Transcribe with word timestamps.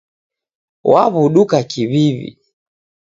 Waw'uduka 0.91 1.57
kiw'iw'i. 1.71 2.31